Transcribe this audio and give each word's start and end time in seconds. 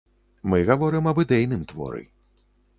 Мы 0.53 0.61
гаворым 0.69 1.11
аб 1.13 1.23
ідэйным 1.27 1.61
творы. 1.75 2.03